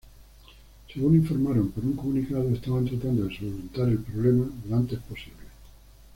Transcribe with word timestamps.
Según 0.91 1.13
informaron 1.17 1.69
por 1.69 1.85
un 1.85 1.95
comunicado, 1.95 2.49
estaban 2.49 2.85
tratando 2.85 3.25
de 3.27 3.35
solventar 3.37 3.87
el 3.87 3.99
problema 3.99 4.49
lo 4.67 4.75
antes 4.75 4.97
posible. 5.01 5.45